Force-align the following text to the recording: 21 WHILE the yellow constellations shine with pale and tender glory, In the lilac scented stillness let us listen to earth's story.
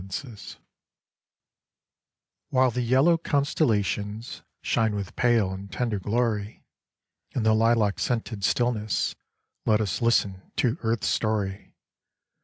21 0.09 0.37
WHILE 2.49 2.71
the 2.71 2.81
yellow 2.81 3.19
constellations 3.19 4.41
shine 4.63 4.95
with 4.95 5.15
pale 5.15 5.51
and 5.53 5.71
tender 5.71 5.99
glory, 5.99 6.63
In 7.35 7.43
the 7.43 7.53
lilac 7.53 7.99
scented 7.99 8.43
stillness 8.43 9.13
let 9.67 9.79
us 9.79 10.01
listen 10.01 10.51
to 10.55 10.79
earth's 10.81 11.05
story. 11.05 11.75